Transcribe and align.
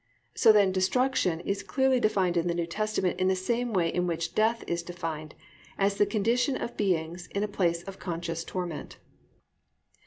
So 0.33 0.51
then 0.51 0.71
"destruction" 0.71 1.41
is 1.41 1.61
clearly 1.61 1.99
defined 1.99 2.35
in 2.35 2.47
the 2.47 2.55
New 2.55 2.65
Testament 2.65 3.19
in 3.19 3.27
the 3.27 3.35
same 3.35 3.71
way 3.71 3.87
in 3.93 4.07
which 4.07 4.33
"death" 4.33 4.63
is 4.65 4.81
defined, 4.81 5.35
as 5.77 5.97
the 5.97 6.07
condition 6.07 6.57
of 6.59 6.75
beings 6.75 7.27
in 7.35 7.43
a 7.43 7.47
place 7.47 7.83
of 7.83 7.99
conscious 7.99 8.43
torment. 8.43 8.97